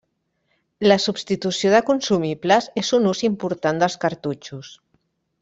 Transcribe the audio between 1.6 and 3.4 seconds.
de consumibles és un ús